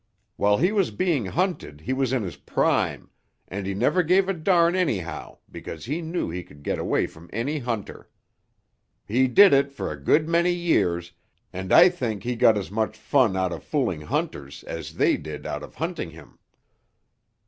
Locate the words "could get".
6.41-6.79